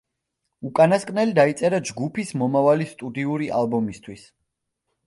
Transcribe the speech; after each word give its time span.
უკანასკნელი 0.69 1.35
დაიწერა 1.41 1.81
ჯგუფის 1.91 2.35
მომავალი 2.45 2.89
სტუდიური 2.95 3.53
ალბომისთვის. 3.61 4.27